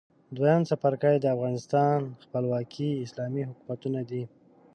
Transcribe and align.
دویم 0.35 0.61
څپرکی 0.69 1.15
د 1.19 1.25
افغانستان 1.35 1.97
خپلواک 2.23 2.73
اسلامي 3.05 3.41
حکومتونه 3.49 3.99
دي. 4.09 4.23